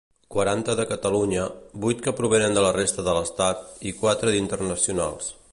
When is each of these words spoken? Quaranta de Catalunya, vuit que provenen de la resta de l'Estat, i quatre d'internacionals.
Quaranta 0.35 0.75
de 0.79 0.85
Catalunya, 0.91 1.43
vuit 1.83 2.01
que 2.07 2.15
provenen 2.21 2.57
de 2.59 2.65
la 2.69 2.73
resta 2.81 3.07
de 3.09 3.17
l'Estat, 3.21 3.65
i 3.93 3.97
quatre 4.03 4.37
d'internacionals. 4.39 5.33